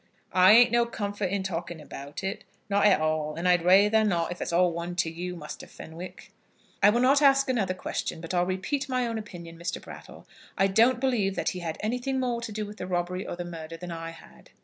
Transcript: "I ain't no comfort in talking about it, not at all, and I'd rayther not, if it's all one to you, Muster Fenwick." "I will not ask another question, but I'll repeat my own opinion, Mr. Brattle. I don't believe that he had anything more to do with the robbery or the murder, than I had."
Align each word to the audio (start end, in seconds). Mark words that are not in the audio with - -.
"I 0.33 0.53
ain't 0.53 0.71
no 0.71 0.87
comfort 0.87 1.25
in 1.25 1.43
talking 1.43 1.79
about 1.79 2.23
it, 2.23 2.43
not 2.71 2.87
at 2.87 2.99
all, 2.99 3.35
and 3.35 3.47
I'd 3.47 3.61
rayther 3.61 4.03
not, 4.03 4.31
if 4.31 4.41
it's 4.41 4.51
all 4.51 4.71
one 4.71 4.95
to 4.95 5.11
you, 5.11 5.35
Muster 5.35 5.67
Fenwick." 5.67 6.31
"I 6.81 6.89
will 6.89 7.01
not 7.01 7.21
ask 7.21 7.47
another 7.47 7.75
question, 7.75 8.19
but 8.19 8.33
I'll 8.33 8.43
repeat 8.47 8.89
my 8.89 9.05
own 9.05 9.19
opinion, 9.19 9.59
Mr. 9.59 9.79
Brattle. 9.79 10.25
I 10.57 10.65
don't 10.65 10.99
believe 10.99 11.35
that 11.35 11.49
he 11.49 11.59
had 11.59 11.77
anything 11.81 12.19
more 12.19 12.41
to 12.41 12.51
do 12.51 12.65
with 12.65 12.77
the 12.77 12.87
robbery 12.87 13.27
or 13.27 13.35
the 13.35 13.45
murder, 13.45 13.77
than 13.77 13.91
I 13.91 14.09
had." 14.09 14.49